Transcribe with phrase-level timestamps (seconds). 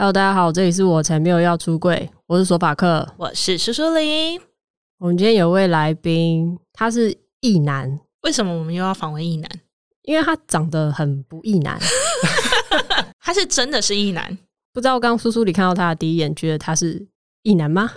[0.00, 4.40] Hello，大家好，这里是我才没有要出柜，我是索法克，我是苏苏林。
[4.98, 8.00] 我们今天有位来宾，他是异男。
[8.22, 9.50] 为什么我们又要访问异男？
[10.04, 11.78] 因为他长得很不异男
[13.20, 14.38] 他是真的是异男。
[14.72, 17.06] 不知道刚刚苏苏里看到他的第一眼，觉得他是
[17.42, 17.92] 异男吗？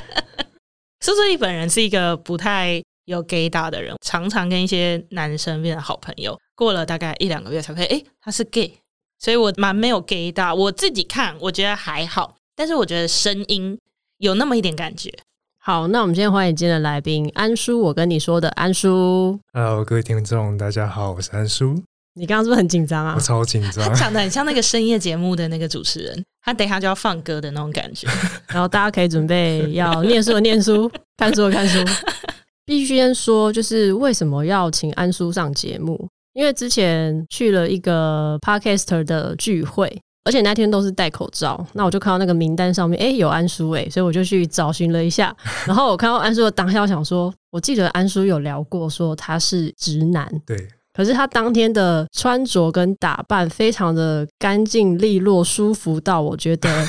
[1.00, 8.79] 苏苏里本人是一个不太有 gaydar 的人，常常跟一些男生变成好朋友，过了大概一两个月才会，哎，他是 gay。
[9.22, 13.78] 所以我蛮没有 gaydar，我自己看我觉得还好，但是我觉得声音
[14.16, 15.12] 有那么一点感觉。
[15.58, 19.38] 好，那我们今天欢迎今天的来宾安叔，我跟你说的安叔。
[19.52, 21.82] Hello，各位听众，大家好，我是安叔。
[22.14, 23.12] 你刚刚是不是很紧张啊？
[23.14, 28.08] 我超紧张，他讲的很像那个深夜节目的那个主持人，他等一下就要放歌的那种感觉。
[28.48, 31.78] 然后大家可以准备要念书的念书，看书的看书。
[32.64, 36.08] 必须先说，就是为什么要请安叔上节目？
[36.32, 45.34] 因为之前去了一个 Podcaster 的聚会，而且那天都是戴口罩，那我就看到那个名单上面，哎，有安叔哎，所以我就去找寻了一下。
[45.66, 50.56] 然后我看到安叔的当下，我想说，我记得安叔有聊过，说他是直男，对。
[50.92, 56.86] 可是他当天的穿着跟打扮非常的干净利落，舒服到我觉得。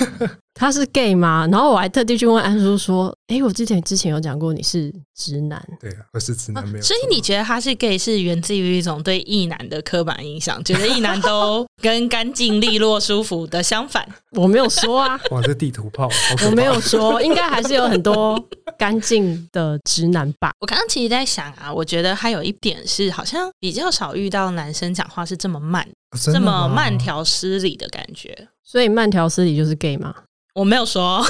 [0.62, 1.48] 他是 gay 吗？
[1.52, 6.82] 然后我还特地去问安叔说：“哎、欸，我之前之前有讲过你是直男，对啊，我是直男，没有、啊。
[6.84, 14.08] 所以你觉得他是 gay 是源自于一种对异男的刻板印象，觉得异男都跟干净利落、舒服的相反？
[14.34, 16.08] 我没有说啊，哇，这地图炮，
[16.46, 18.40] 我没有说，应该还是有很多
[18.78, 20.52] 干净的直男吧。
[20.62, 28.48] 我刚刚其实在想啊，我觉得还有一点是，好像比较少遇到男生讲话是这么慢，啊、这么慢条斯理的感觉。
[28.64, 30.14] 所以慢条斯理就是 gay 吗？
[30.54, 31.24] 我没有说，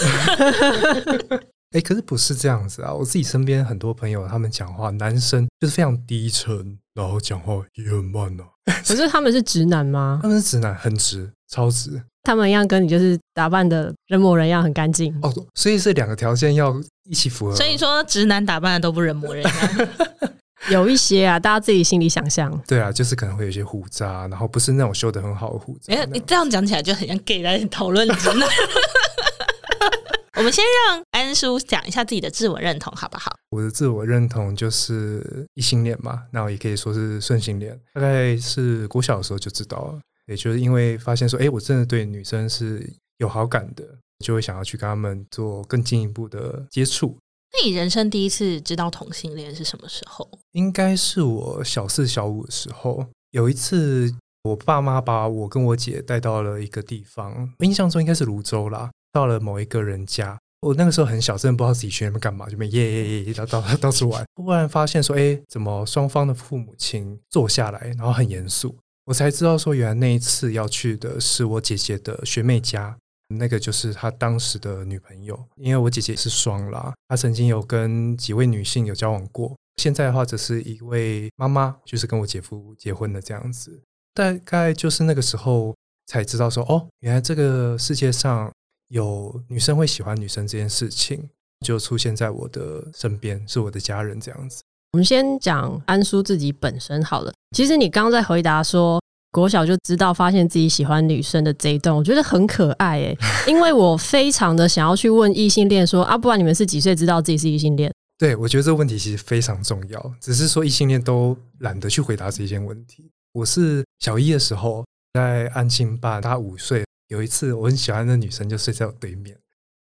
[1.72, 2.94] 哎，可是不是这样子啊！
[2.94, 8.76] 我自己身边很多朋友，他们讲话，男生就是非常低沉，然后讲话也很慢哦、啊。
[8.86, 10.20] 可是他们是直男吗？
[10.22, 12.02] 他们是直男，很直，超直。
[12.24, 15.34] 他们一样跟你就是打扮的人模人样，很干净哦。
[15.56, 16.76] 所以是两个条件要
[17.10, 17.56] 一起符合。
[17.56, 19.54] 所以说，直男打扮的都不人模人样。
[20.70, 22.56] 有一些啊，大家自己心里想象。
[22.68, 25.94] 对啊，就是可能会有一些胡渣，然后不是那种修的很好的胡渣。
[25.94, 28.48] 哎，你这样讲起来就很像 gay 来讨论直男。
[30.38, 33.36] 我们先让安叔讲一下自己的自我认同，好不好？
[33.50, 37.80] 我的自我认同就是异性恋嘛，那我也可以说是顺性恋。
[37.94, 43.84] 大概是国小的时候就知道了，也就是因为发现说，哎，我真的对女生是有好感的，
[44.26, 47.18] 就会想要去跟他们做更进一步的接触。
[47.64, 50.28] 你人生第一次知道同性恋是什么时候？
[50.54, 53.06] 应该是我小四、小五的时候。
[53.32, 54.12] 有一次，
[54.44, 58.90] 我爸妈把我跟我姐带到了一个地方，印象中应该是芦洲啦。
[59.12, 64.26] 到了某一个人家，我那个时候很小，真的不知道自己去那边干嘛，就没耶耶耶到到到处玩。
[64.36, 72.98] 忽然发现说，哎，怎么双方的父母亲坐下来，然后很严肃，我才知道说，原来那一次要去的是我姐姐的学妹家，
[73.38, 75.38] 那个就是他当时的女朋友。
[75.56, 83.82] 因为我姐姐是双啦，她曾经有跟几位女性有交往过，现在的话只是一位妈妈，就是跟我姐夫结婚的这样子。
[84.14, 85.76] 大概就是那个时候
[86.08, 88.52] 才知道说，哦，原来这个世界上。
[88.92, 91.30] 有女生会喜欢女生这件事情，
[91.66, 94.62] 就出现在我的身边，是我的家人这样子。
[94.92, 97.32] 我们先讲安叔自己本身好了。
[97.56, 103.18] 其实你刚刚在回答说国小就知道发现自己喜欢女生的这一段，我觉得很可爱诶、欸，
[103.50, 107.92] 因为我非常的想要去问异性恋说啊，不然你们是几岁知道自己是异性恋？
[108.18, 113.10] 对，我觉得这个问题其实非常重要，只是说异性恋都懒得去回答这些问题。
[113.34, 116.84] 我是小一的时候在安庆班，他五岁。
[117.08, 119.36] 有一次，我很喜欢的女生就睡在我对面，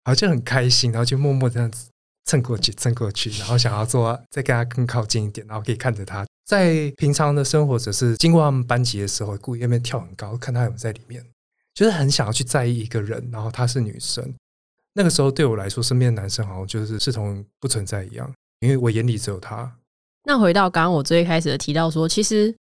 [0.05, 1.89] 然后就很开心，然后就默默这样子
[2.27, 6.23] 蹭过去，蹭过去，然后想要做再跟她更靠近一点，然后可以看着她。
[6.45, 11.25] 在平常的生活，只是经过他们班级的时候，故意那边跳很高，看她有没有在里面，
[11.73, 14.31] 就是很想要去在意一个人，然后她是女生。
[14.93, 19.71] 那个时候对我来说，身边的男生好像就是视同不存在一样，因为我眼里只有她。
[20.25, 22.53] 那回到刚刚我最开始的提到说，其实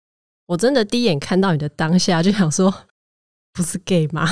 [0.45, 2.73] 我真的第一眼看到你的当下，就想说。
[3.55, 4.27] 不是 gay 吗？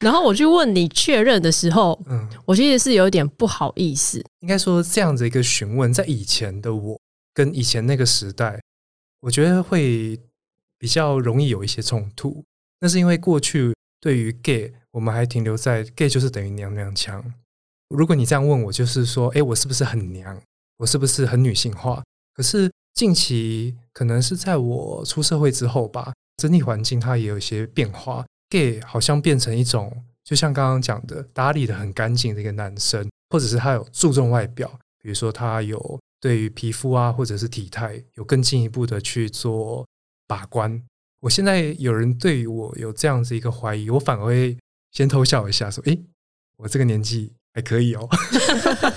[0.00, 4.24] 然后我去问你确认的时候，嗯，我其实是有点不好意思。
[4.40, 7.00] 应该说这样子一个询问，在以前的我
[7.34, 8.60] 跟以前那个时代，
[9.20, 10.18] 我觉得会
[10.78, 12.44] 比较容易有一些冲突。
[12.80, 17.24] 那是因为过去对于 gay，我们还停留在 gay 就是等于娘娘腔。
[17.88, 20.40] 如果你这样问我，就是说，哎，我是不是很娘？
[20.76, 22.04] 我是不是很女性化？
[22.32, 26.12] 可是近期可能是在我出社会之后吧。
[26.36, 34.68] 整体环境它也有一些变化，gay 好像变成一种，就像刚刚讲的，打理的很干净的一个男生，或者是他有注重外表，
[35.02, 39.86] 比如说他有对于皮肤啊，或者是体态有更进一步的去做
[40.26, 40.82] 把关。
[41.20, 44.56] 我现在有人对于我有这样子一个怀疑，我反而会
[44.92, 46.00] 先偷笑一下，说：“诶，
[46.56, 48.08] 我这个年纪还可以哦。”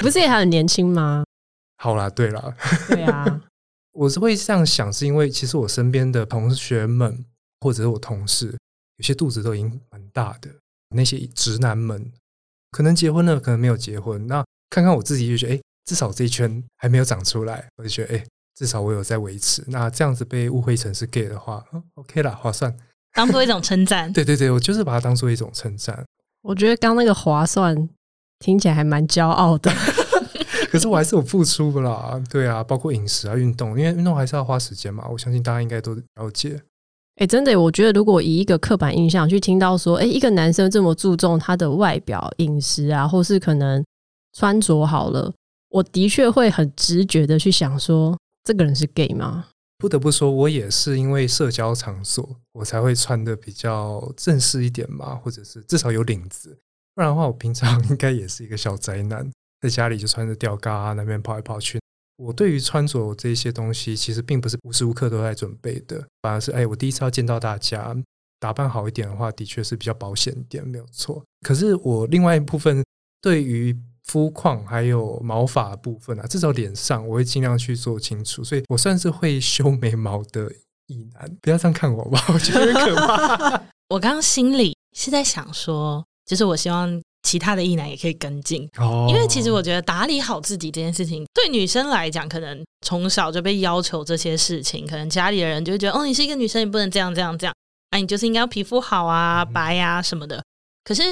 [0.00, 1.24] 不是也还很年轻吗？
[1.82, 2.54] 好啦，对啦，
[2.88, 3.42] 对啊，
[3.92, 7.24] 我是会这样想，是因为其实我身边的同学们
[7.60, 8.56] 或者是我同事，
[8.96, 10.50] 有些肚子都已经蛮大的，
[10.94, 12.12] 那些直男们
[12.70, 14.26] 可能结婚了，可能没有结婚。
[14.26, 19.62] 那看看我自己，就觉得，诶，至少这一圈还没有长出来，我就觉得，诶，至少我有在维持。
[19.68, 22.76] 那这样子被误会成是 gay 的话，嗯，OK 啦，划算。
[23.12, 26.04] 当做一种称赞， 对对对，我就是把它当做一种称赞。
[26.42, 27.88] 我觉得刚那个划算
[28.40, 29.72] 听起来还蛮骄傲的，
[30.70, 32.20] 可是我还是有付出的啦。
[32.28, 35.06] 对啊，包括饮食啊、运动，因为运动还是要花时间嘛。
[35.08, 36.60] 我相信大家应该都了解。
[37.16, 43.84] 哎、真的，我觉得如果以一个刻板印象去听到说，哎、一个男生这么注重他的外表、饮食啊，或是可能
[44.32, 45.32] 穿着好了，
[45.68, 49.46] 我的确会很直觉的去想说，这个人是 gay 吗？
[49.78, 56.58] 不得不说，我也是因为社交场所，我才会穿的比较正式一点嘛，或者是至少有领子。
[56.96, 59.30] 不然的话，我平常 应该也是一个小宅男，
[59.60, 61.78] 在家里就穿着吊嘎啊，那边跑来跑去。
[62.16, 67.94] 我对于穿着这些东西，其实并不是无时无刻都在准备的，反而是哎，我第一次要见到大家，
[68.38, 71.24] 打扮好一点的话，的确是比较保险一点，没有错。
[71.40, 72.84] 可是我另外一部分
[73.20, 80.52] 对于肤况还有毛发部分啊，至少脸上我会尽量去做清楚，所以我算是会修眉毛的
[80.86, 81.36] 异男。
[81.40, 83.62] 不要这样看我吧，我觉得很可怕。
[83.88, 97.54] 我刚刚心里是在想说，就是我希望其他的异男也可以跟进，哦，因为其实我觉得打理好自己这件事情，对女生来讲，可能从小就被要求这些事情，可能家里的人就会觉得，哦，你是一个女生，你不能这样这样这样，
[97.90, 100.40] 啊，你就是应该要皮肤好啊，嗯、白呀、啊、什么的。
[100.84, 101.02] 可是。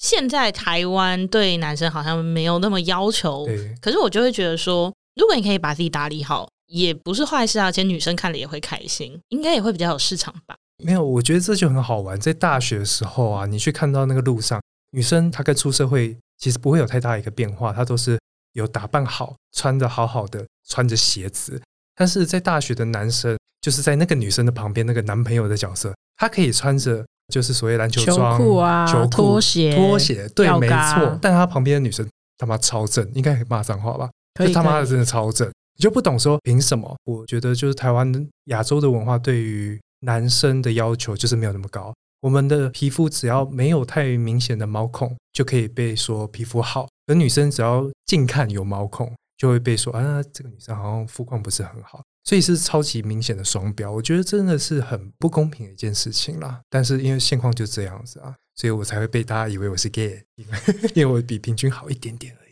[0.00, 3.46] 现在台湾对男生好像没有那么要求，
[3.80, 7.66] 可是我就会觉得说，如果你可以把自己打理好，也不是坏事啊。
[7.66, 10.56] 而且女生看了也会开心，应该也会比较有市场吧？
[10.82, 12.18] 没有，我觉得这就很好玩。
[12.18, 14.60] 在大学的时候啊，你去看到那个路上
[14.92, 18.18] 女生，她跟出社会其实不会有太大一个变化，她都是
[18.52, 21.60] 有打扮好，穿的好好的，穿着鞋子。
[21.94, 27.04] 但是在大学的男生，就是在那个女生的旁边那个男朋友的角色，他可以穿着。
[27.32, 31.18] 就是所谓篮球装、球裤啊、球裤拖鞋、拖鞋，对，没错。
[31.22, 32.06] 但他旁边的女生
[32.36, 34.10] 他妈超正，应该可以骂脏话吧？
[34.34, 35.48] 可以，他妈的真的超正，
[35.78, 36.94] 你就不懂说凭什么？
[37.04, 41.94] 我觉得就是台湾亚洲的文化对于男生的要求就是没有那么高。
[42.22, 52.00] 我们的皮肤只要没有太明显的毛孔，就可以被说皮肤好；而女生只要近看有毛孔，就会被说啊，这个女生好像肤况不是很好。
[52.22, 56.60] 所以是超级明显的双标，我觉得真的是很不公平的一件事情啦。
[56.70, 60.58] 但是因为现况就这样子啊，所以我才会被大家以为我是 gay，因 为
[60.94, 62.50] 因为我比平均好一点点而已。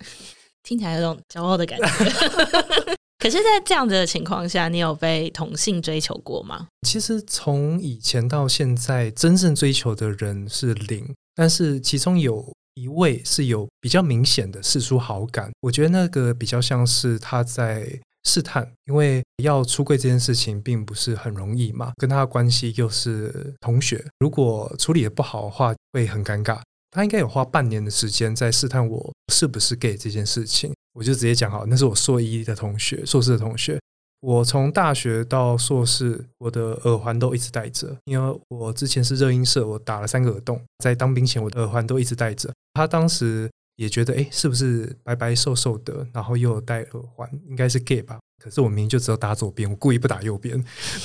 [0.64, 2.96] 听起来有种骄傲的感觉。
[3.20, 6.66] 可是，在这样子的情况下，你有被同性追求过吗？
[6.88, 15.50] 其实从以前到现在，真正追求的人是零，但是其中有一位是有比较明显的释出好感。
[15.60, 18.00] 我觉得那个比较像是他在。
[18.24, 26.60] 试探，因为要出柜这件事情并不是很容易嘛，跟他的关系又是同学，如果处理得不好的话，会很尴尬。
[26.90, 33.78] 他应该有花半年的时间在试探我是不是 gay 这件事情，我就直接讲好，那是我硕一的同学，硕士的同学。
[34.20, 42.52] 我从大学到硕士，我的耳环都一直戴着，因为我之前是热音社，我打了三个耳洞，在当兵前，我的耳环都一直戴着。
[42.74, 43.48] 他当时。
[43.76, 48.18] 也觉得哎，是不是白白瘦瘦的，然后又有戴耳环，应该是 gay 吧？
[48.36, 50.62] 可是我明明就只有打左边，我故意不打右边。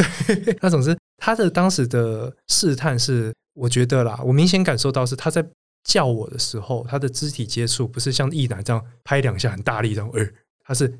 [0.59, 5.41] 那总之，他的当时的试探是，我觉得啦，我明显感受到是他在
[5.85, 10.27] 叫我的时候，他的肢体接触不是像一男这样拍两下很大力这样，呃
[10.65, 10.93] 他是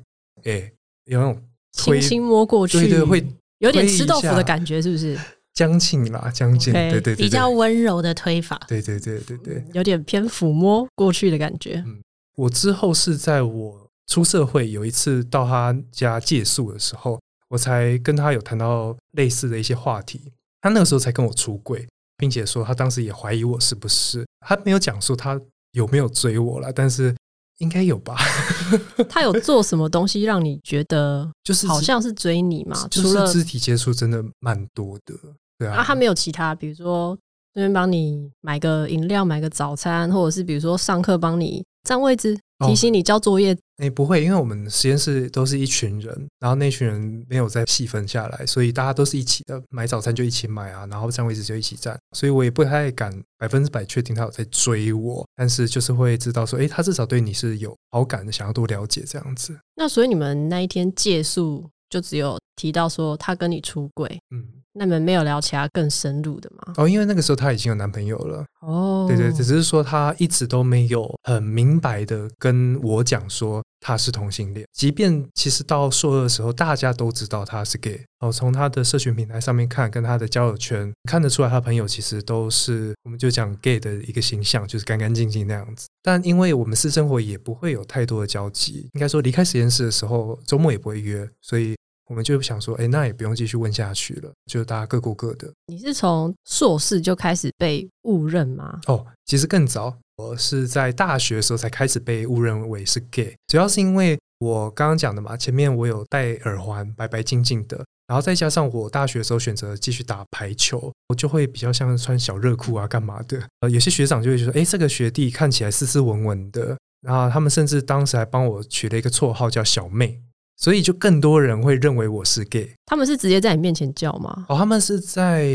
[0.44, 0.72] 哎
[1.04, 3.26] 有那种轻轻摸过去，对对，会
[3.58, 5.18] 有点吃豆腐的感觉，是不是？
[5.52, 11.82] 将近啦，将近，对对对，比较温柔的推法，对对对对对，有点偏抚摸过去的感觉。
[11.86, 12.00] 嗯，
[12.36, 20.20] 我之后是在我出社会有一次到他家借宿的时候，我才跟他有谈到类似的一些话题。
[20.60, 21.86] 他那个时候才跟我出柜，
[22.16, 25.40] 并且说他当时也怀疑我是不是，他没有讲说他
[25.72, 27.14] 有没有追我了，但是
[27.58, 28.16] 应该有吧。
[29.08, 32.86] 他有做什么东西让你觉得就是好像是追你嘛？
[32.88, 35.14] 就是肢体接触真的蛮多的。
[35.58, 37.16] 对啊，啊，他没有其他，比如说
[37.54, 42.38] 这边帮你买个饮料、买个早餐，或者是比如说上课帮你占位置。
[42.66, 59.58] 提醒你交作业，哎、不会，因为我们实验室都是一群人，然后那群人没有再细分下来，所以大家都是一起的，买早餐就一起买啊，然后占位置就一起占，所以我也不太敢百分之百确定他有在追我，但是就是会知道说，哎、欸，他至少对你是有好感的，想要多了解这样子。
[59.74, 64.44] 那所以你们那一天借宿就只有提到说他跟你出轨，嗯，
[64.78, 66.74] 那你们没有聊其他更深入的吗？
[66.76, 68.44] 哦，因为那个时候她已经有男朋友了。
[68.60, 78.04] 哦，对对，只是说她一直都没有很明白的跟我讲说她是同性恋，即便其实到硕二的时候，大家都知道她是 gay。
[78.20, 85.86] 哦，从他的社群平台上面看，跟她的交友圈看得出来，她朋友其实都是我们就讲 gay 的一个形象，就是干干净净那样子。
[86.02, 91.74] 但因为我们私生活也不会有太多的交集，应该说离开实验室的时候，周末也不会约，所以。
[92.08, 95.52] 我们就想说，哎，那也不用继续问下去了，就大家各过各的。
[95.66, 98.80] 你是从硕士就开始被误认吗？
[98.86, 113.42] 哦，其实更早，我是在大学的时候才开始被误认为是 gay，主要是因为我刚刚讲的嘛，前面我有戴耳环，白白净净的，然后再加上我大学的时候选择继续打排球，我就会比较像穿小热裤啊，干嘛的。
[113.60, 120.20] 呃，有些学长就会说，哎，这个学弟看起来斯斯文文的，然后他们甚至当时还帮我取了一个绰号叫小妹。
[120.56, 122.74] 所以就更多人会认为我是 gay。
[122.86, 124.46] 他们是直接在你面前叫吗？
[124.48, 125.46] 哦，他们是在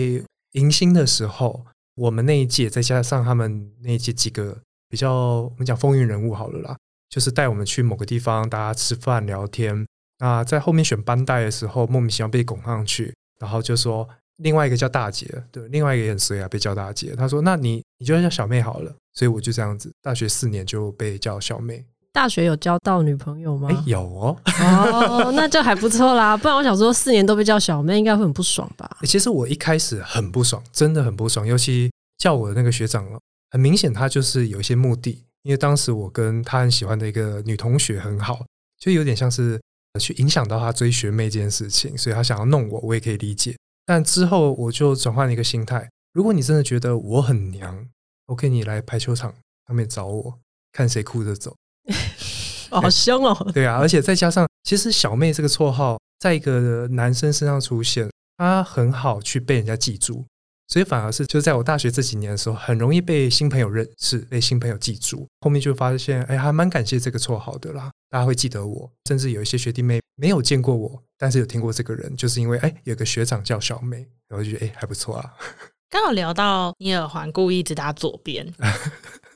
[0.54, 1.66] 迎新的时候，
[1.96, 6.78] 我们那一届再加上他们那一届几个比较我们讲风云人物好了啦，
[7.10, 9.86] 就是带我们去某个地方，大家吃饭聊天。
[10.20, 17.16] 那在后面选班带的时候，莫名其妙被拱上去，然后就说另外一个叫大姐，对，另外一个也很衰啊，被叫大姐。
[17.16, 21.86] 他说：“那你你就叫小妹好了。”所以我就这样子，大学四年就被叫小妹。
[22.14, 23.70] 大学有交到女朋友吗？
[23.70, 26.36] 欸、有哦，哦，那就还不错啦。
[26.38, 28.90] 不然我想说，四年都被叫小妹，应该会很不爽吧？
[29.02, 31.48] 欸、其实我一开始很不爽，真的很不爽。
[31.48, 33.06] 尤其叫我的那个学长，
[33.52, 35.24] 很明显他就是有一些目的。
[35.44, 38.46] 因为当时我跟他很喜欢的一个女同学很好，
[38.80, 39.60] 就有点像是
[40.00, 43.56] 去影响到他追学妹这件事情，所以他想要弄我，我也可以理解。
[43.86, 47.88] 但之后我就转换了一个心态：如果你真的觉得我很娘
[48.28, 49.34] ，OK，你来排球场
[49.66, 50.38] 上面找我，
[50.72, 51.56] 看谁哭着走。
[52.72, 53.36] 好凶哦！
[53.54, 60.24] 对啊，而且再加上，其实小妹这个绰号在一个男生身上出现，他很好去被人家记住，
[60.68, 65.28] 所以反而是就在我大学这几年的时候，很容易被新朋友认识，被新朋友记住。
[65.42, 75.34] 后面就发现，哎，还蛮感谢这个绰号的啦，大家会记得我，甚至有一些学弟妹没有见过我，但是有听过这个人，就是因为哎，有个学长叫小妹，然后就觉得哎还不错啊。
[75.92, 78.48] 刚好聊到你耳环故意只打左边。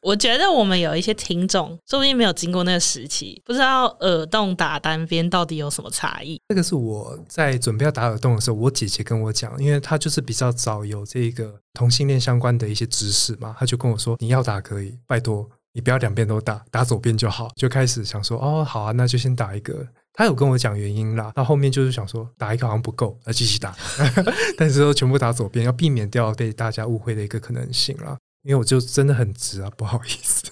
[0.05, 6.39] 我觉得我们有一些听众，说不定没有经过那个时期，不知道耳洞打单边到底有什么差异。
[6.47, 23.75] 这个是我在准备要打耳洞的时候，我姐姐跟我讲，因为她就是比较早有这个同性恋相关的一些知识嘛，她就跟我说：“你要打可以，拜托你不要两边都打，打左边就好。”就开始想说：“哦，好啊，那就先打一个。”她有跟我讲原因啦，到后面就是想说打一个好像不够，要继续打，
[24.55, 28.15] 但是说全部打左边，要避免掉被大家误会的一个可能性啦。
[28.45, 30.43] 因为我就真的很直啊，不好意思。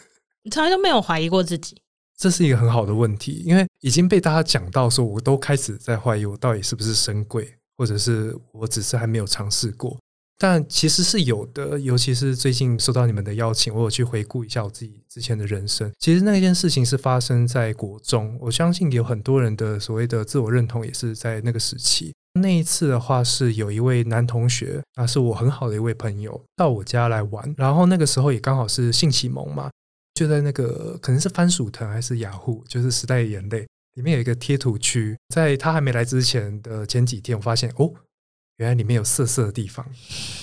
[0.42, 1.78] 你 从来都没有怀疑过自己，
[2.18, 3.44] 这是一个很好的问题。
[3.46, 9.98] 因为已经被大家讲到说，我都开始在怀疑我到底是不是深柜，或者是我只是还没有尝试过。
[10.40, 15.90] 但其实是有的，尤其是最近收到你们的邀请，我有去回顾一下我自己之前的人生。
[16.00, 22.14] 其实那件事情是发生在国中，我相信有很多人的所谓的自我认同也是在那个时期。
[22.40, 27.54] 那一次的话，是有一位男同学，啊，是我很好的一位朋友，到我家来玩。
[27.58, 29.70] 然后那个时候也刚好是性启蒙嘛，
[30.16, 35.16] 就在那个可能是番薯藤还是雅虎，就是时代的眼泪里面有一个贴图区。
[35.30, 37.94] 在他还没来之前的前几天，我发现哦，
[38.58, 39.86] 原来里面有色色的地方，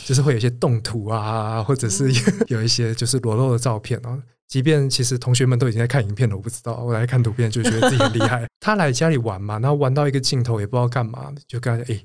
[0.04, 2.12] 就是会有一些动图啊，或者是
[2.46, 4.22] 有一些就是裸露的照片啊。
[4.50, 8.44] 即便其实同学们都已经在看影片了，我不知道，我来看图片就觉得自己很厉害。
[8.58, 12.04] 他来家里玩嘛，然后玩到一个尽头也不知道干嘛，就跟他说：“哎，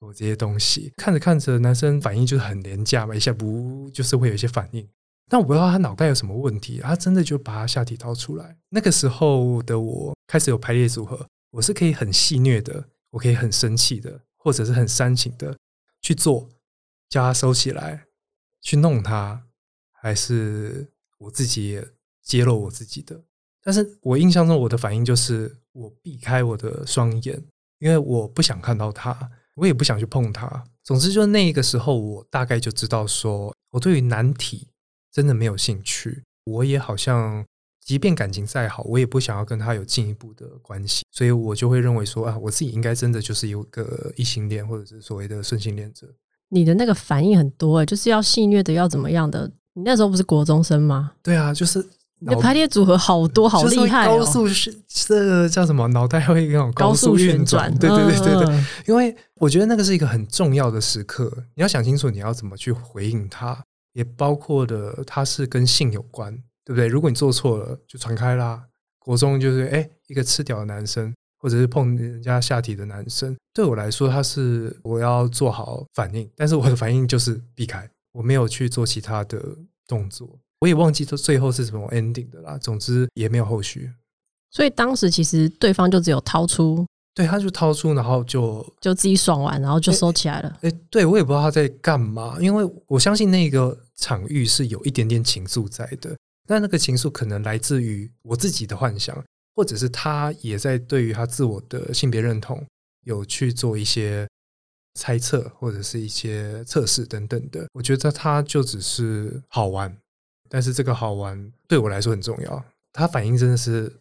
[0.00, 4.86] 我这些东西看着看着，男生反应就是很廉价嘛，一下不就是会有一些反应。
[5.30, 8.54] 但我不知道他脑袋有什么问题，他真的就把他下体掏出来。
[8.68, 15.56] 那个时候的我开始有排列组合，我是可以很戏谑的，我可以很生气的，或者是很煽情的
[16.02, 16.46] 去做，
[17.08, 18.04] 叫他收起来，
[18.60, 19.42] 去弄他，
[19.90, 21.88] 还是。”我自己也
[22.22, 23.20] 揭露我自己的，
[23.62, 27.42] 但是我印象中我的反应就是我避开我的双眼，
[27.78, 30.64] 因为我不想看到他，我也不想去碰他。
[30.84, 34.68] 总之，就那个时候，我大概就知道说，我对于难题
[35.12, 36.22] 真的没有兴趣。
[36.44, 37.44] 我也好像，
[37.80, 46.06] 即便感情再好，我也不想要跟他有进一步的关系，所以我就会认为说啊，我自己应该真的就是有个异性恋，或者是所谓的顺性恋者。
[46.50, 49.50] 你的那个反应很多欸，就是要戏谑的，要怎么样的？
[49.76, 51.12] 你那时候不是国中生吗？
[51.22, 51.78] 对啊，就是
[52.18, 54.18] 你的排列组合好多，好厉害哦！
[54.18, 55.86] 高速是这个叫什么？
[55.88, 57.70] 脑袋会那种高速运转。
[57.78, 66.32] 对对对对对，因为我觉得那个是一个很重要的时刻，你要想清楚你要怎么去回应他，也包括的他是跟性有关，
[66.64, 66.86] 对不对？
[66.86, 68.62] 如果你做错了，就传开啦。
[68.98, 71.14] 国中就是哎，一个吃屌的男生。
[71.38, 79.38] 或者是碰人家下体的男生，对我来说，他是我要做好反应，但是我的反应就是避开，我没有去做其他的
[79.86, 82.56] 动作，我也忘记这最后是什么 ending 的啦。
[82.56, 83.92] 总之也没有后续，
[84.50, 86.86] 所以当时其实对方就只有掏出。
[87.14, 90.58] 对，他就掏出，然后就就自己爽完，然后就收起来了。
[90.60, 96.14] 哎，对，我也不知道他在干嘛，因为我相信那个场域是有一点点情愫在的，
[96.46, 99.16] 但那个情愫可能来自于我自己的幻想，
[99.54, 102.62] 或者是他也在对于他自我的性别认同
[103.04, 104.28] 有去做一些
[104.96, 107.68] 猜测，或者是一些测试等等的。
[107.72, 109.96] 我觉得他就只是好玩，
[110.48, 112.64] 但是这个好玩对我来说很重要。
[112.92, 113.92] 他反应真的是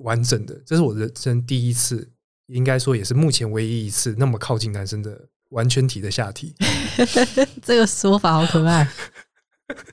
[0.00, 2.10] 完整的，这是我人生第一次。
[2.48, 6.54] 应该说也是目前唯一一次那么靠近男生的完全体的下体，
[7.64, 8.86] 这个说法好可爱，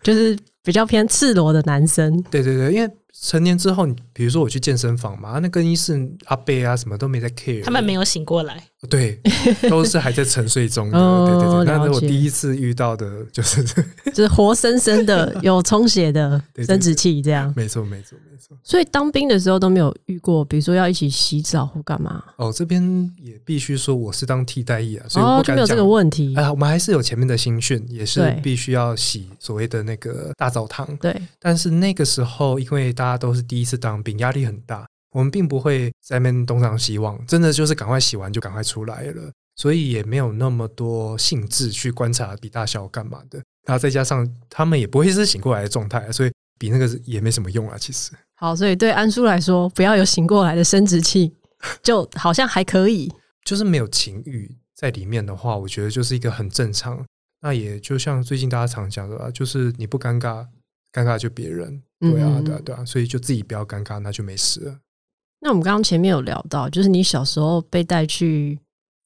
[0.03, 2.21] 就是比较偏赤裸的男生。
[2.23, 2.91] 对对对，因为。
[3.23, 9.19] 成年之后，你比如说我去健身房嘛，那更衣室阿贝啊什么都没在 care，他们没有醒过来，对，
[9.69, 10.97] 都是还在沉睡中的。
[10.97, 13.61] 哦、对对对，那是我第一次遇到的，就是
[14.05, 17.53] 就是活生生的 有充血的生殖器这样。
[17.55, 18.57] 没错没错没错。
[18.63, 22.23] 所以当兵的时候都没有遇过，比如说要一起洗澡或干嘛？
[22.37, 22.81] 哦，这边
[23.21, 26.33] 也必须说我是当替代役啊，所以我不敢讲、哦、没有这个问题。
[26.35, 30.85] 哎、呃，我们还是有前面的新训，也是必须要洗所谓的那个大澡堂。
[30.97, 34.85] 对，但是那个时候因为大家都是第一次当兵，压力很大。
[35.13, 43.37] 我们并不会在那边东张西望，真的就是赶快洗完就赶快出来了，所以也没有那么多兴致去观察比大小干嘛的。
[43.65, 47.75] 然后再加上他们也不会是醒过来的状态，所以比那个也没什么用啊。
[47.77, 51.33] 其实，好，所以对安叔来说，不要有醒过来的生殖器，
[51.83, 53.11] 就好像还可以，
[53.43, 57.05] 就是没有情欲在里面的话，我觉得就是一个很正常。
[57.41, 60.47] 那也就像最近大家常讲的吧，就是你不尴尬。
[60.93, 64.77] 尴尬就别人，对啊，对啊，对啊，所以就自己不要尴尬，那就没事了。
[65.39, 68.59] 那我们刚刚前面有聊到，就是你小时候被带去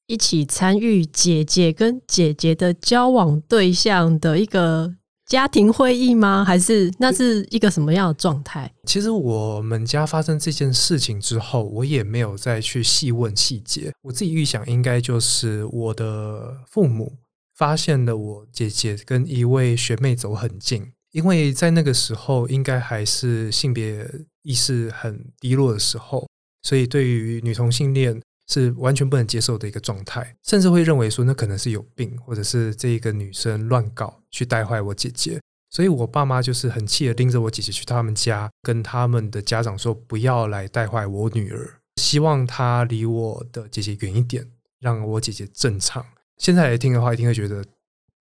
[0.08, 4.92] 一起参与姐姐跟姐姐的交往对象的一个
[5.26, 6.44] 家庭会议吗？
[6.44, 8.68] 还是那是一个什么样的状态？
[8.84, 13.92] 其实我们家发生这件事情之后，我也没有再去细问细节。
[14.02, 17.12] 我自己预想，应该就是我的父母
[17.56, 20.92] 发现了我姐姐跟一位学妹走很近。
[21.12, 24.06] 因为在那个时候，应该还是性别
[24.42, 26.28] 意识很低落的时候，
[26.62, 35.40] 所以对于女同性恋是完全不能接受的一个状态，甚至会认为说那可能是有病，或者是这一个女生乱搞去带坏我姐姐。
[35.70, 44.46] 所以我爸妈就是很气的拎着我姐姐去他们家，跟他们的家长说不要来带坏我女儿，希望她离我的姐姐远一点，
[44.80, 46.04] 让我姐姐正常。
[46.38, 47.64] 现在来听的话，一定会觉得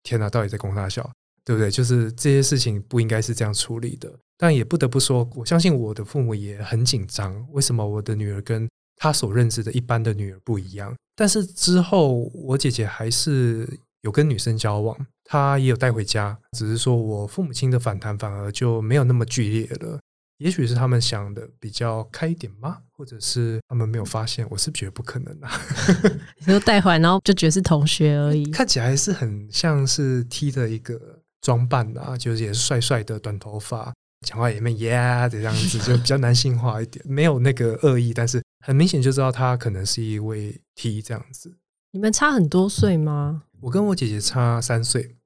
[0.04, 1.10] 天哪，到底在供三小？
[1.44, 1.72] 对不对？
[1.72, 7.46] 就是这些事情不应该是这样处理的，但也不得不说，我相信我的父母也很紧张。
[7.52, 10.96] 为什么我的女儿跟她所认知的一般的女儿不一样？
[11.16, 13.68] 但是之后我姐姐还是
[14.02, 20.00] 有跟女生交往，她也有带回家，只是说我父母亲的反弹反而就没有那么剧烈了。
[20.42, 22.80] 也许是他们想的比较开一点吗？
[22.92, 24.46] 或者是他们没有发现？
[24.50, 25.52] 我是觉得不可能啊。
[26.40, 31.20] 你说带回来，然后就觉得是同学而已， 看起来还是很像是 T 的一个。
[31.44, 33.92] 装扮啊，就是也是帅帅的短头发，
[34.28, 34.92] 讲话也蛮耶
[35.24, 41.52] 的这样子，就比较男性化一点， 没有那个恶意，但是很明显就知道他可能是一位 T 这样子。
[41.94, 43.42] 你们差很多岁吗？
[43.60, 45.18] 我跟我姐姐差三岁。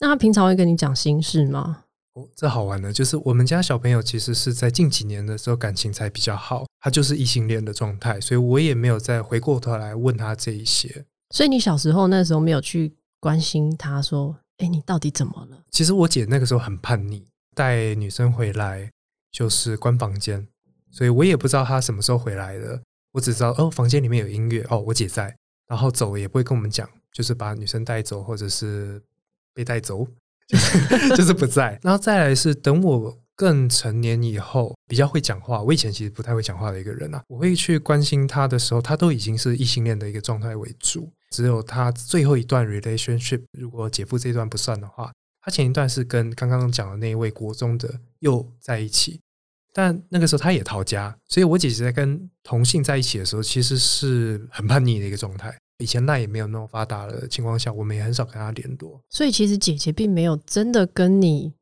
[0.00, 1.84] 那他平常会跟你讲心事吗？
[2.20, 11.04] 哦，这好玩的，就是我们家小朋友其实是在近几年的时候感情才比较好，他就是异性恋的状态，所以我也没有再回过头来问他这一些。
[11.30, 14.36] 所以你小时候那时候没有去关心他说。
[14.62, 15.56] 哎，你到底怎么了？
[15.70, 18.90] 其实我姐那个时候很叛逆，带女生回来
[19.32, 20.46] 就是关房间，
[20.90, 22.78] 所以我也不知道她什么时候回来的。
[23.12, 25.34] 我只知道哦，房间里面有音乐，哦，我姐在，
[25.66, 29.02] 然后走也不会跟我们讲，就是把女生带走或者是
[29.54, 30.06] 被带走，
[30.50, 30.58] 就
[30.98, 31.78] 是就是不在。
[31.82, 35.62] 然后再来是等我更成年以后，比较会讲话。
[35.62, 41.10] 我以前其实不太会讲话的一个人啊，我会去关心他的时候，他都已经是异性恋的一个状态为主。
[41.30, 49.20] 只有他最后一段 relationship，如果姐夫这一段不算的话，他前一段是跟刚刚讲的那一位国中的又在一起，
[49.72, 55.56] 但那个时候他也逃家，所以我姐姐在跟同性在一起的时候，其实是很叛逆的一个状态。
[55.80, 59.00] 以前那也没有那么发达的情况下，我们也很少跟他联络。
[59.08, 61.52] 所以其实姐姐并没有真的跟你。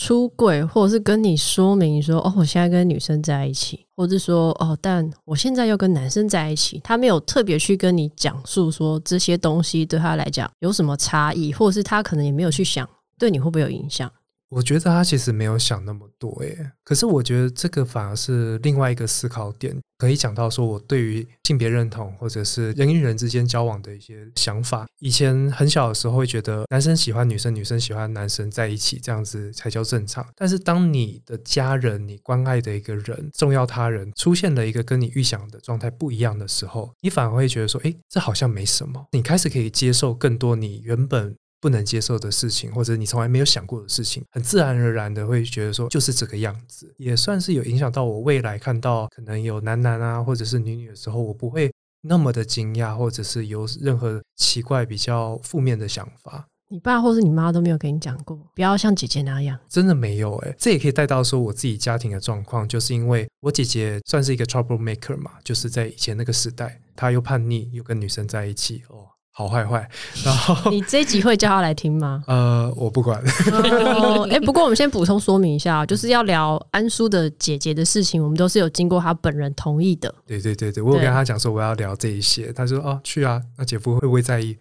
[0.00, 6.80] 出轨，或者是跟你说明说，哦，我现在跟女生在一起，或者是说，哦，但我现在又跟男生在一起。
[6.84, 12.88] 他没有特别去跟你讲述说这些东西对他来讲有什么差异，或者是他可能也没有去想
[13.18, 14.08] 对你会不会有影响。
[14.50, 24.86] 我觉得他其实没有想那么多，耶，可是我觉得这个反而是另外一个思考点，可以讲到说我对于性别认同或者是人与人之间交往的一些想法。
[25.00, 30.26] 以前很小的时候会觉得男生喜欢女生，女生喜欢男生在一起，这样子才叫正常。
[30.34, 39.06] 但是当你的家人、你关爱的一个人、重要他人出现了一个跟你预想的状态不一样的时候，你反而会觉得说，诶，这好像没什么。
[39.12, 41.36] 你开始可以接受更多你原本。
[41.60, 56.46] 不能接受的事情，或者你从来没有想过的事情，很自然而然的会觉得说就是这个样子，也算是有影响到我未来看到可能有男男啊，或者是女女的时候，我不会那么的惊讶，或者是有任何奇怪比较负面的想法。
[56.70, 60.56] 你爸或是你妈都没有跟你讲过，不要像姐姐那样，真的没有哎、欸。
[60.58, 69.08] 这也可以带到说我自己家庭的状况，就是因为我姐姐算是一个 trouble maker 嘛，就是在以前那个时代，她又叛逆，又跟女生在一起哦。
[69.38, 69.88] 好坏坏，
[70.24, 72.24] 然后 你这一集会叫他来听吗？
[72.26, 73.22] 呃，我不管。
[73.52, 80.12] 哦，哎，不过我们先补充说明一下，就是要聊安叔的姐姐的事情，我们都是有经过他本人同意的。
[80.26, 84.58] 对对对对，我有跟他讲说我要聊这一些，他说哦去啊，那姐夫会不会在意？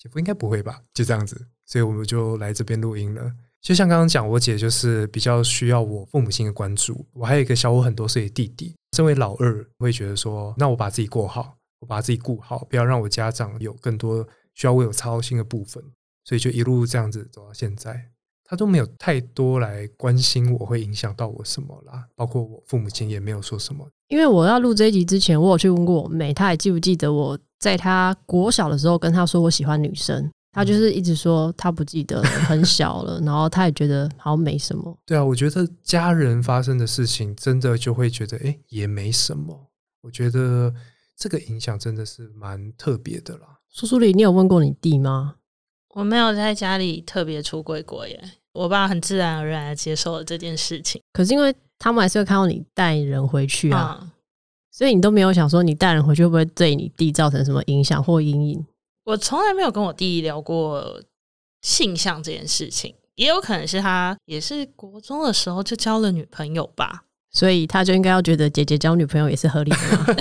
[0.00, 0.78] 姐夫应该不会吧？
[0.94, 3.22] 就这样子，所以我们就来这边录音了。
[3.60, 11.56] 就像刚刚讲，我姐就是比较需要我父母亲的关注，我还有一个小我很多岁的弟弟，身为老二，会觉得说，那我把自己过好。
[11.80, 15.82] 我把自己顾好，不要让我家长有更多需要为我操心的部分，
[16.24, 18.10] 所以就一路这样子走到现在。
[18.46, 23.88] 他都没有太多来关心我会影响到我什么啦，包括我父母亲也没有说什么。
[24.08, 30.30] 因为我要录这一集之前，我有去问过我妹，她还记不记得我在她国小的时候跟她说我喜欢女生？
[30.52, 34.94] 她就是一直说她不记得了，很小了，然后她也觉得好像没什么。
[35.06, 39.68] 对啊，我觉得家人发生的事情，真的就会觉得哎，也没什么。
[40.02, 40.72] 我觉得。
[41.16, 43.60] 这个影响真的是蛮特别的啦。
[43.68, 45.36] 苏苏里，你有问过你弟吗？
[45.94, 48.20] 我没有在家里特别出柜过耶。
[48.52, 51.00] 我爸很自然而然的接受了这件事情。
[51.12, 54.10] 可是因为他们还是会看到你带人回去啊，嗯、
[54.70, 58.66] 所以你都没有想说你带人回去会不会对你弟造成什么影响或阴影？
[59.04, 61.02] 我从来没有跟我弟聊过
[61.62, 67.04] 性向这件事情，也有可能是他也是国中的时候就交了女朋友吧。
[67.34, 70.06] 所以他就应该要觉得姐姐交女朋友也是合理的吗？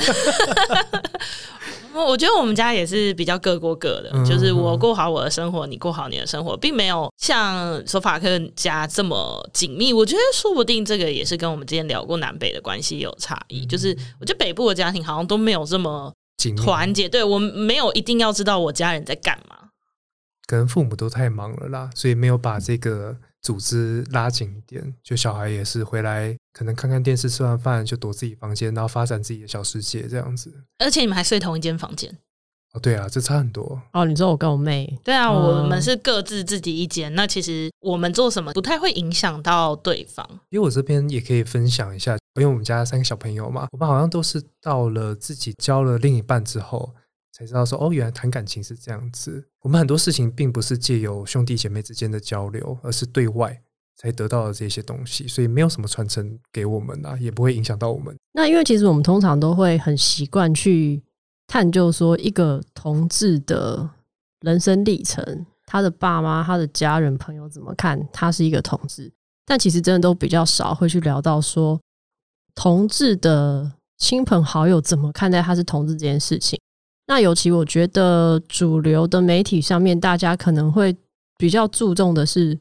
[1.96, 9.94] 我觉得我们家也是比较各过各的，就是我过好我的生活，你过好你的生活，并没有像索法克家这么紧密。
[9.94, 13.64] 我觉得说不定这个也是跟我们之前聊过南北的关系有差异。
[13.66, 16.12] 就是我觉得北部的家庭好像都没有这么
[16.58, 19.56] 团结，对，我没有一定要知道我家人在干嘛，
[20.48, 23.18] 可能父母都太忙了啦，所以没有把这个。
[23.44, 30.52] 组织拉紧一点，就小孩也是回来，可能看看电视，吃完饭就躲自己房间，然后发展自己的小世界这样子。
[30.80, 32.18] 而且你们还睡同一间房间？
[32.74, 33.80] 哦，对啊，这差很多。
[33.92, 34.98] 哦，你说我跟我妹？
[35.04, 37.14] 对啊，我们是各自自己一间。
[37.14, 40.28] 嗯、那其实我们做什么不太会影响到对方。
[40.50, 46.96] 因为我这边也可以分享一下，因为我们家三个小朋友嘛，我们好像都是到了自己交了另一半之后。
[47.34, 49.44] 才知道说哦，原来谈感情是这样子。
[49.62, 53.60] 我们很多事情并不是借由兄弟姐妹之间的交流，而是对外
[53.96, 58.16] 才得到的这些东西，所以没有什么传承给我们啊，也不会影响到我们。
[58.34, 61.02] 那因为其实我们通常都会很习惯去
[61.48, 63.90] 探究说一个同志的
[64.42, 69.12] 人生历程，他的爸妈、他的家人、朋友怎么看他是一个同志，
[69.44, 71.82] 但其实真的都比较少会去聊到说
[72.54, 76.60] 同志的亲朋好友怎么看待他是同志这件事情。
[77.06, 80.96] 那尤其我觉得主流的媒体上面，大家可能会
[81.38, 82.58] 比较注重的是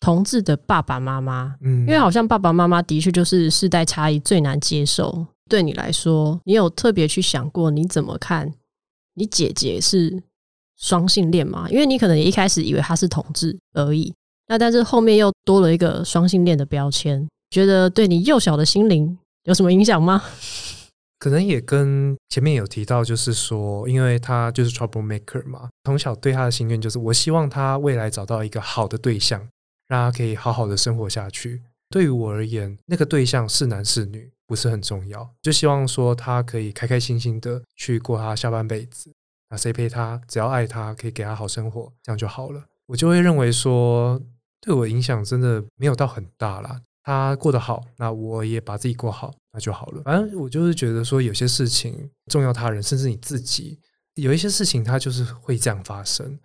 [0.00, 5.26] 同志的爸爸妈妈，嗯，因为好像爸爸妈妈的确就是世代差异最难接受。
[5.50, 8.50] 对你来说，你有特别去想过你怎么看
[9.14, 10.22] 你姐姐是
[10.78, 11.66] 双性恋吗？
[11.70, 14.14] 因为你可能一开始以为她是同志而已，
[14.48, 20.22] 那但是后面又多了一个双性恋的标签，觉得对你幼小的心灵有什么影响吗？
[21.24, 29.40] 可能也跟前面有提到，就是说，因为他就是 trouble maker 嘛，从小对他的心愿就是，我希望他未来找到一个好的对象，
[29.88, 31.62] 让他可以好好的生活下去。
[31.88, 39.10] 对于我而言，那个对象是男是女不是很重要，就希望说他可以开开心心的去过他下半辈子。
[39.48, 42.62] 那谁陪他，只要爱他，可以给他好生活，这样就好了。
[42.84, 44.20] 我就会认为说，
[44.60, 46.82] 对我影响真的没有到很大啦。
[47.02, 50.02] 他过得好，那我也把自己过好，那就好了。
[50.02, 53.80] 反正我就是觉得说，有些事情重要他人，甚至你自己，
[54.16, 56.38] 有一些事情它就是会这样发生，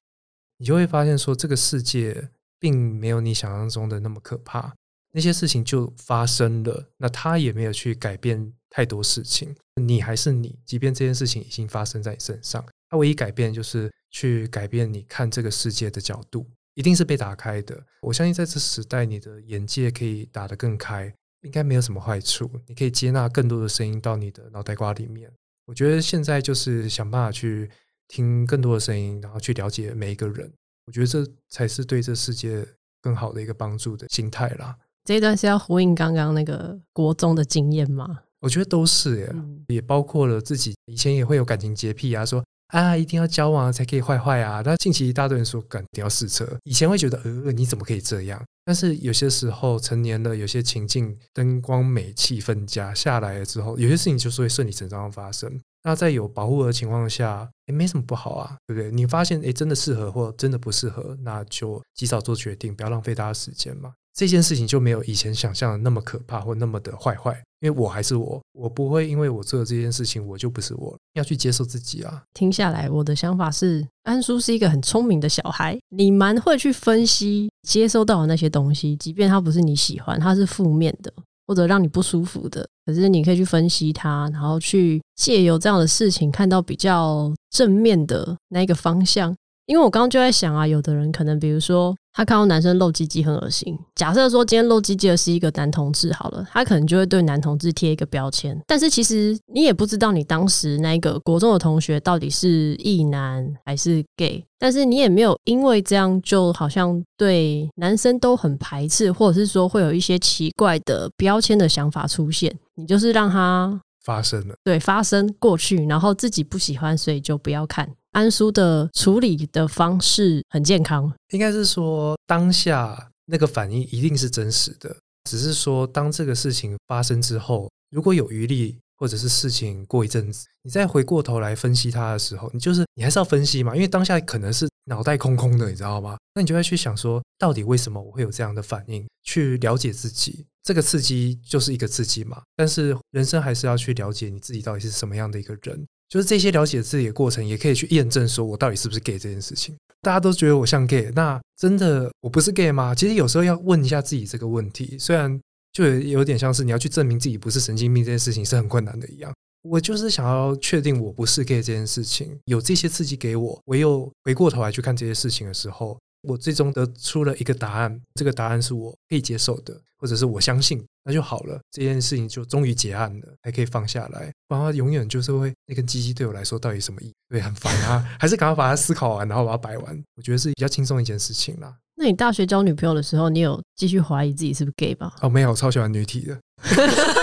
[0.59, 4.73] 你就会发现说，这个世界并没有你想象中的那么可怕。
[5.11, 16.47] 那些事情就发生了，那他也没有去改变太多事情，你还是你，即便这件事情已经发生在你身上，他唯一改变就是去改变你看这个世界的角度。
[16.75, 17.77] 一定是被打开的。
[18.01, 22.49] 我相信在这时代，你的眼界可以打得更开，应该没有什么坏处。
[22.67, 25.31] 你可以接纳更多的声音到你的脑袋瓜里面。
[25.65, 27.69] 我觉得现在就是想办法去
[28.07, 30.51] 听更多的声音，然后去了解每一个人。
[30.87, 32.67] 我觉得这才是对这世界
[33.01, 34.75] 更好的一个帮助的心态啦。
[35.05, 38.21] 这一段是要呼应刚刚那个国中的经验吗？
[38.39, 44.63] 我觉得都是耶，嗯、也包括了自己以前也会有感情洁癖啊，说啊一定要交往才可以坏坏啊。
[44.63, 46.47] 但近期一大堆人说，肯定要试车。
[46.63, 48.43] 以前会觉得呃你怎么可以这样？
[48.65, 55.59] 但是有些时候成年了，有些情境灯光美、气氛佳下来了之后，有些事情就是会顺理成章的发生。
[55.83, 58.91] 那在有保护的情况下，也没什么不好啊，对不对？
[58.91, 63.93] 你发现诶真的适合或真的不适合，那就及早做决定，不要浪费大家时间嘛。
[64.13, 72.23] 这件事情就没有以前想象的那么可怕或那么的坏坏，因为我还是我，我不会因为我做了这件事情，我就不是我，要去接受自己啊。
[72.33, 81.11] 听下来，我的想法是，安叔是一个很聪明的小孩，你蛮会去分析接收到的那些东西，即便它不是你喜欢，它是负面的
[81.47, 89.35] 或者让你不舒服的，可是你可以去分析它，然后去借由这样的事情看到比较正面的那一个方向。
[89.69, 98.59] 因为我刚刚就在想啊，有的人可能比如说他看到男生露鸡鸡很恶心，假设说今天露鸡鸡的是一个男同志好了，他可能就会对男同志贴一个标签。
[98.65, 117.87] 但是其实你也不知道你当时那个国中的同学到底是异男还是 gay，但是你也没有因为这样就好像对男生都很排斥，或者是说会有一些奇怪的标签的想法出现，你就是让他发生了，对，发生过去，然后自己不喜欢，所以就不要看。
[118.11, 124.95] 安叔的处理的方式很健康，应该是说当下那个反应一定是真实的，
[125.29, 136.17] 只是说当这个事情发生之后，如果有余力，或者是事情过一阵子，你再回过头来分析它的时候，你就是你还是要分析嘛，因为当下可能是脑袋空空的，你知道吗？
[136.33, 139.07] 那你就会去想说，到底为什么我会有这样的反应？
[139.23, 145.85] 去了解自己，这个刺激就是一个刺激嘛，但是人生还是要去了解你自己到底是什么样的一个人。
[146.09, 149.75] 就是这些了解自己的过程，也可以去验证说我到底是不是 gay 这件事情。
[150.01, 152.95] 大家都觉得我像 gay，那真的我不是 gay 吗？
[152.95, 155.39] 其实有时候要问一下自己这个问题，虽然
[155.71, 159.31] 就有点像是你要去证明自己不是神经病这件事情是很困难的一样。
[159.61, 165.97] 我就是想要确定我不是 gay 这件事情，有这些刺激给我，我又回过头来去看这些事情的时候。
[166.21, 171.59] 我最终得出了一个答案，这个答案是我可以接受的，或者是我相信，那就好了。
[171.71, 174.31] 这件事情就终于结案了，还可以放下来。
[174.47, 177.13] 不然永远就是会那根鸡鸡对我来说到底什么意义？
[177.29, 180.03] 对，很烦啊， 还是赶快把它思考完，然后把它摆完。
[180.15, 181.75] 我觉得是比较轻松一件事情啦。
[181.95, 185.13] 那你大学交女朋友的时候，你有继续怀疑自己是不是 gay 吧？
[185.21, 186.39] 哦，没有，我超喜欢女体的。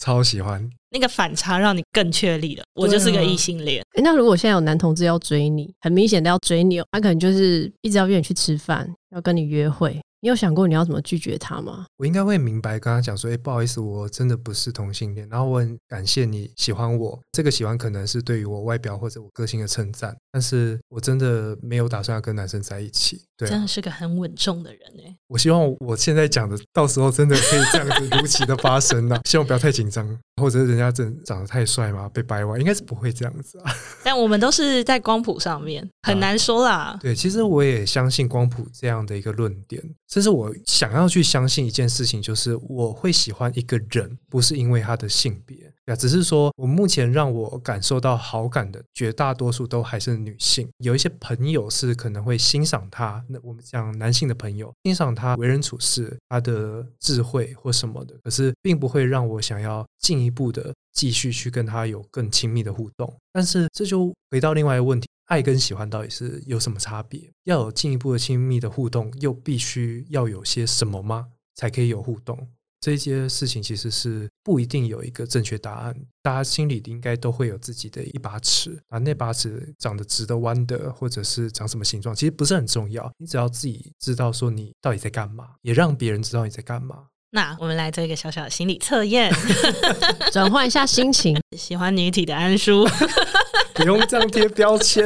[0.00, 2.64] 超喜欢那个反差，让你更确立了。
[2.74, 3.80] 我就是个异性恋。
[3.94, 10.00] 欸，那如果现在有男同志要追你，很明显的要追你，他可能就是一直要约你去吃饭，要跟你约会。
[10.22, 11.86] 你有想过你要怎么拒绝他吗？
[11.96, 15.26] 我应该会明白跟他讲说：“哎，不好意思，我真的不是同性恋。
[15.30, 25.16] 然后我很感谢你喜欢我，这个喜欢可能是对于我外表或者我个性的称赞，但是我真的没有打算要跟男生在一起。”对，真的是个很稳重的人哎。
[25.28, 29.18] 我希望我现在讲的，到时候真的可以这样子如期的发生啊！
[29.24, 33.72] 希望不要太紧张，或者是人家真长得太帅嘛，被掰弯，应该是不会这样子啊。
[34.04, 36.70] 但我们都是在光谱上面，很难说啦。
[36.70, 39.82] 啊，对，其实我也相信光谱这样的一个论点。
[40.08, 50.68] 甚至我想要去相信一件事情，就是我会喜欢一个人，不是因为他的性别，啊，只是说我目前让我感受到好感的绝大多数都还是女性。
[50.78, 63.12] 有一些朋友是可能会欣赏他，那我们讲男性的朋友欣赏他为人处事、他的智慧或什么的，可是并不会让我想要进一步的继续去跟他有更亲密的互动。
[63.32, 65.08] 但是这就回到另外一个问题。
[65.26, 67.30] 爱跟喜欢到底是有什么差别？
[67.44, 71.28] 要有进一步的亲密的互动，又必须要有些什么吗？
[71.54, 72.48] 才可以有互动？
[72.80, 75.94] 这些事情其实是不一定有一个正确答案。
[76.22, 83.12] 大家心里应该都会有自己的一把尺啊，那把尺长得直的、弯的，或者是长什么形状，其实不是很重要。
[83.18, 87.04] 你只要自己知道说你到底在干嘛，也让别人知道你在干嘛。
[87.32, 89.32] 那我们来做一个小小的心理测验，
[90.32, 91.38] 转换一下心情。
[91.56, 92.88] 喜欢女体的安叔。
[93.74, 95.04] 不用这样贴标签，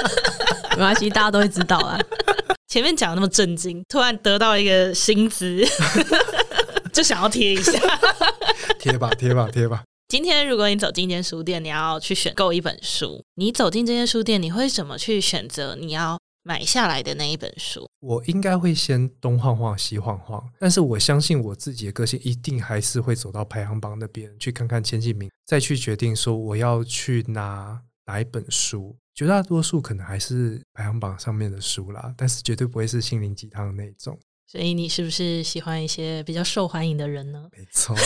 [0.72, 1.98] 没关系，大家都会知道啊。
[2.68, 5.64] 前面讲的那么震惊，突然得到一个新词，
[6.96, 7.72] 就想要贴一下，
[8.80, 9.84] 贴吧，贴吧，贴吧。
[10.08, 15.76] 今天如果你走进一间书店，你要去选购一本书，你走进这间书店，你会怎么去选择？
[15.76, 28.96] 你要买下来的那一本书，我应该会先东晃晃西晃晃，但是我相信我自己的个性一定还是会走到排行榜那边去看看前几名，再去决定说我要去拿哪一本书。
[29.14, 34.18] 绝大多数可能还是排行榜上面的书啦，但是绝对不会是心灵鸡汤的那种。
[34.48, 37.48] 所以你是不是喜欢一些比较受欢迎的人呢？
[37.56, 37.96] 没错，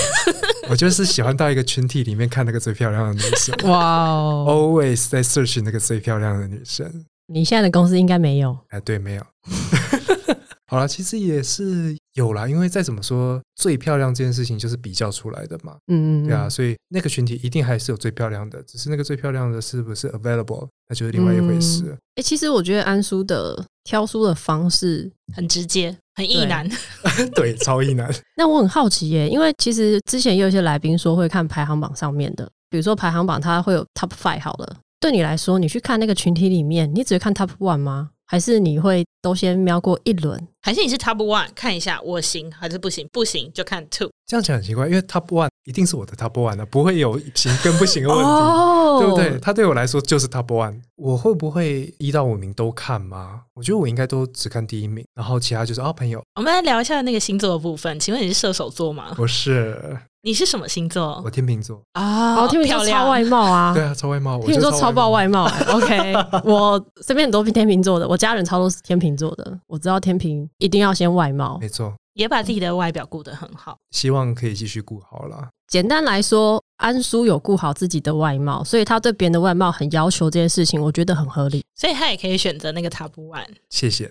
[0.70, 3.54] 我就是喜欢到一个群体里面看那个最漂亮的女生。
[3.70, 7.04] 哇哦，always 在 search 那个最漂亮的女生。
[7.26, 8.58] 你现在的公司应该没有？
[8.70, 9.26] 哎，对，没有。
[10.66, 15.76] 好了，其实也是有啦，因为再怎么说，最漂亮这件事情就是比较出来的嘛。
[15.88, 21.82] 嗯嗯，对啊，所以那个群体一定还是有最漂亮的，只是那个最漂亮的是不是 available，那就是另外一回事。
[21.90, 26.68] 哎、嗯欸，其实我觉得安叔的挑书的方式很直接，很意难，
[27.34, 28.10] 对，超意难。
[28.36, 38.10] 那我很好奇耶，因为其实之前也有一些来宾说会看排行榜上面的，比如说排行榜它会有 top five 好了，对你来说，你去看那个群体里面，你只会看 top one 吗？
[38.26, 40.46] 还是你会都先瞄过一轮？
[40.62, 43.08] 还是你是 top one 看一下我行还是不行？
[43.12, 44.10] 不行就看 two。
[44.26, 49.38] 这样讲很奇怪，因为 top one 一定是我的 top one 的，不会有行跟不行的问题，哦、对不对？
[49.40, 50.80] 他对我来说就是 top one。
[50.96, 53.42] 我会不会一到五名都看吗？
[53.54, 56.22] 我觉得我应该都只看第一名，然后其他就是哦朋友。
[56.34, 57.98] 我们来聊一下那个星座的部分。
[57.98, 59.12] 请问你是射手座吗？
[59.16, 59.98] 不是。
[60.22, 61.18] 你是什么星座？
[61.24, 64.38] 我天秤座啊，天秤座超外貌啊，对啊，超外貌。
[64.40, 66.12] 天秤座超爆外貌，OK。
[66.44, 71.92] 我身边很多天秤座的，我家人超多是天秤座的，我知道天秤一定要先外貌，没错。
[72.14, 75.48] 也把自己的外表顾得很好，希望可以继续顾好了。
[75.68, 81.64] 简单来说，安叔有顾好自己的外貌，所以他对别人的外貌很要求这件事情，我觉得很合理。
[81.76, 83.46] 所以他也可以选择那个 top one。
[83.70, 84.10] 谢谢。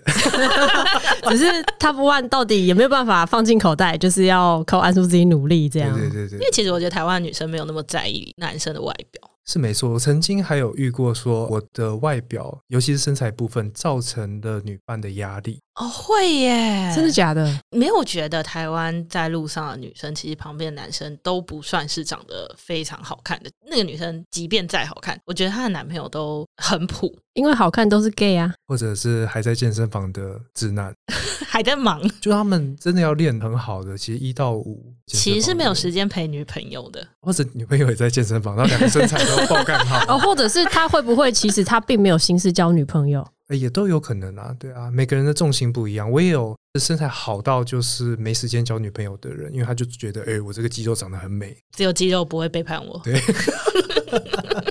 [1.28, 1.44] 只是
[1.78, 5.92] top one 到底有没有办法放进口袋，就是要靠安叔自己努力这样。
[5.92, 6.38] 对对对对。
[6.38, 9.30] 因为其实我觉得台湾女生没有那么在意男生的外表。
[9.50, 15.58] 是没错，我曾经还有遇过说我的外表，尤其是身材部分，造成的女伴的压力。
[15.74, 17.58] 哦，会耶，真的假的？
[17.70, 23.50] 没有觉得台湾在路上的女生，其实旁边的男生都不算是长得非常好看的。
[23.68, 30.94] 那个女生即便再好看，我觉得她的男朋友都很普，因为好看都是 gay 啊，或者是还在健身房的直男。
[31.60, 46.10] 还在忙， 就他们真的要练很好的，其实一到五其实是没有时间陪女朋友的，或者女朋友也在健身房，然后两个身材都爆干好， 哦，或者是他会不会其实他并没有心思交女朋友，也都有可能啊，对啊，每个人的重心不一样。
[46.10, 52.98] 我也有身材好到就是没时间交女朋友的人，因为他就觉得，哎、欸，我这个肌肉长得很美，只有肌肉不会背叛我。
[53.04, 53.20] 对。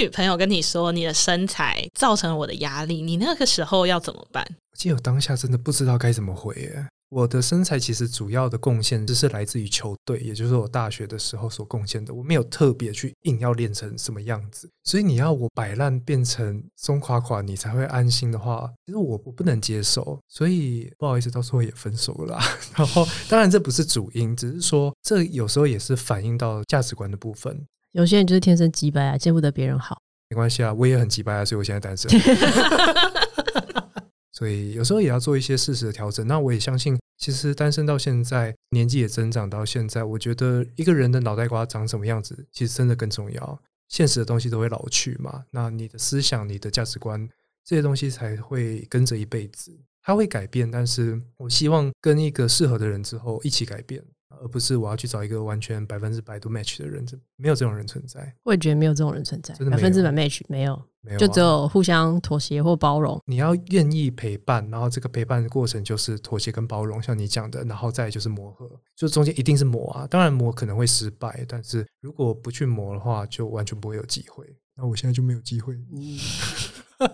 [0.00, 4.46] 女朋友跟你说你的身材造成了我的压力，你那个时候要怎么办？
[4.70, 6.86] 我记得我当下真的不知道该怎么回耶。
[7.10, 12.12] 我的身材其实主要的贡献就是来自于球队，也就是我大学的时候所贡献的。
[12.12, 20.20] 我没有特别去硬要练成什么样子，所以你要我摆烂变成松垮垮，你才会安心的话，其实我我不能接受。
[20.28, 22.44] 所以不好意思，到时候也分手了啦。
[22.76, 27.66] 然后当然这不是主因，只是说这有时候也是反映到价值观的部分。
[27.92, 30.02] 有些人就是天生急掰啊，见不得别人好。
[30.30, 32.10] 没关系啊，我也很急掰啊，所以我现在单身。
[34.32, 36.24] 所以有时候也要做一些适时的调整。
[36.26, 43.60] 那我也相信，其实单身到现在，年纪也增长到现在，我觉得一个人的脑袋瓜长什么样子，其实真的更重要。
[43.88, 47.28] 现实的东西都会老去嘛，那你的思想、你的价值观
[47.64, 49.76] 这些东西才会跟着一辈子。
[50.02, 54.04] 它会改变，但是我希望跟一个适合的人之后一起改变。
[54.42, 57.04] 而不是我要去找一个完全百分之百都 match 的人，
[57.36, 58.34] 没有这种人存在。
[58.44, 63.20] 我也觉得没有这种人存在，百分之百 match 没有，没有、啊，就只有互相妥协或包容。
[63.26, 70.06] 你要愿意陪伴，然后这个陪伴的过程就是妥协跟包容，像你讲的，然后再就是磨合，就中间一定是磨啊。
[70.06, 74.44] 当然磨可能会失败，但是如果不去磨的话，就完全不会有机会。
[74.78, 75.74] 那我现在就没有机会。
[75.92, 76.18] 嗯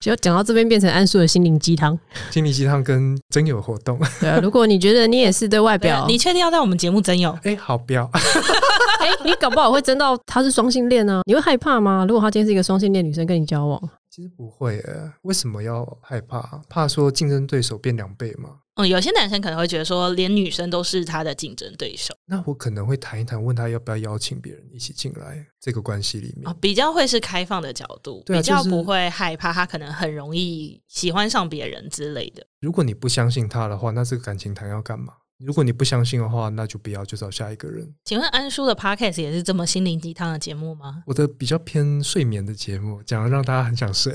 [0.00, 1.98] 就讲到这边变成安叔的心灵鸡汤，
[2.30, 3.98] 心灵鸡汤跟真有活动。
[4.20, 7.30] 对啊，如果你觉得你也是对外表，你确定要在我们节目真有？
[7.44, 8.08] 哎、欸，好不要。
[8.14, 11.20] 哎、欸，你搞不好会真到他是双性恋呢？
[11.26, 12.06] 你会害怕吗？
[12.08, 15.10] 如果他今天是一个双性恋女生跟你交往，其实不会诶。
[15.22, 16.62] 为什么要害怕？
[16.68, 18.50] 怕说竞争对手变两倍吗？
[18.78, 22.14] 嗯，有些男生可能会觉得说，连女生都是他的竞争对手。
[22.26, 26.48] 那我可能会谈一谈，问他要不要邀请别人一起进来这个关系里面。
[26.48, 32.46] 哦，比较会是开放的角度，比较不会害怕他可能很容易喜欢上别人之类的。
[32.60, 35.12] 如果你不相信他的话，那这个感情谈要干嘛？
[35.44, 37.92] 如果你不相信的话，那就不要，就找下一个人。
[38.04, 41.02] 请问安叔的 Podcast 也是这么心灵鸡汤的节目吗？
[41.06, 44.12] 我的比较偏睡眠的节目，讲的让大家很想睡。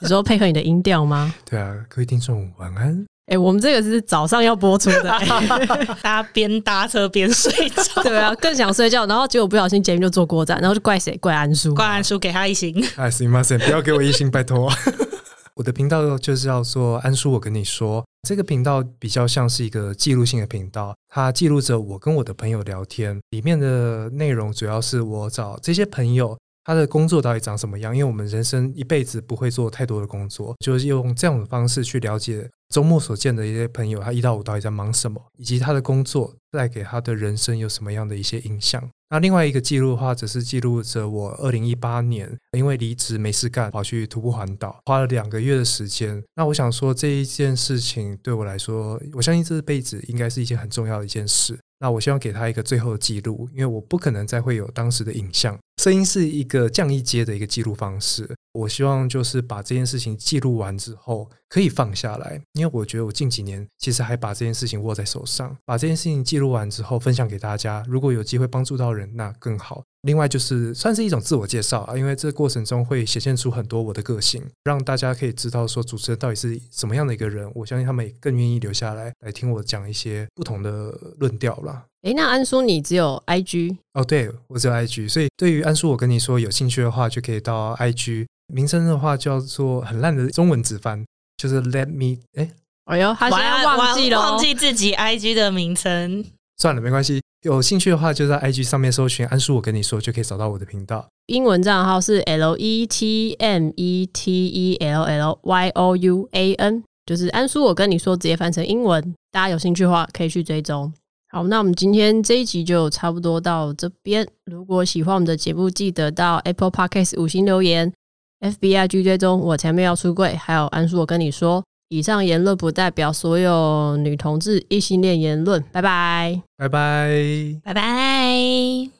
[0.00, 1.32] 你说配合你的音调吗？
[1.48, 3.06] 对啊，各位听众晚安。
[3.26, 5.26] 哎、欸，我们这个是早上要播出的，欸
[6.00, 11.16] 大家边搭车边睡觉，对啊，更想睡觉，然后结果不小心节目就坐过站，然后就怪谁？
[11.16, 12.72] 怪安叔，怪安叔，给他一星。
[12.94, 13.42] 哎，行吗？
[13.42, 14.70] 行，不要给我一星，拜托。
[15.54, 26.38] 我的频道就是要做安叔，我跟你说，这个频道比较像是一个记录性的频道，它记录着我跟我的朋友聊天，里面的内容主要是我找这些朋友。
[26.64, 27.96] 他的工作到底长什么样？
[27.96, 38.82] 因为我们人生一辈子不会做太多的工作，就是用这样的方式去了解周末所见的一些朋友，他一到五到底在忙什么，以及他的工作带给他的人生有什么样的一些影响。
[39.08, 46.20] 那另外一个记录的话，则是记录着我二零一八年因为离职没事干，跑去徒步环岛，花了两个月的时间。
[46.34, 51.56] 那我想说，这一件事情对我来说，我相信这辈子应该是一件很重要的一件事。
[51.78, 58.28] 那我希望给他一个最后的记录，因为我不可能再会有当时的影像，声音是一个降一阶的一个记录方式。
[58.52, 69.84] 我希望就是把这件事情记录完之后，可以放下来，因为我觉得我近几年其实还把这件事情握在手上，把这件事情记录完之后分享给大家，如果有机会帮助到人，那更好。
[70.06, 77.50] 另外就是算是一种自我介绍啊，因为这个过程中会显现出很多我的个性，让大家可以知道说主持人到底是什么样的一个人。
[77.54, 81.84] 我相信他们也更愿意留下来来听我讲一些不同的论调啦。
[82.02, 84.04] 诶，那安叔你只有 IG 哦？
[84.04, 91.04] 对，我只有 IG，所以对于安叔，我跟你说有兴趣的话，就可以到 IG，名称的话叫做很烂的中文直翻，
[91.36, 92.52] 就是 Let me 诶，
[92.84, 96.24] 哎呦，他现在忘记了，忘记自己 IG 的名称，
[96.58, 97.20] 算了，没关系。
[97.46, 101.06] 有兴趣的话，就在 IG 上面搜寻“安叔”，我跟你说就可以找到我的频道。
[101.26, 107.62] 英文账号是 L E T M E T E L L Y O U A N，就是安叔。
[107.62, 110.92] 我跟你说，直接翻成英文，大家有兴趣的话可以去追踪。
[111.28, 114.26] 好，那我们今天这一集就差不多到这边。
[114.46, 117.92] 如果喜欢我们的节目，记得到 Apple Podcast 五星留言
[118.40, 119.38] ，FBIG 追踪。
[119.38, 121.62] 我前面要出柜，还有安叔，我跟你说。
[121.88, 125.62] 以上言论不代表所有女同志异性恋言论。
[125.70, 128.32] 拜拜，拜拜，拜拜，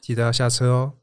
[0.01, 0.93] 记得要下车哦。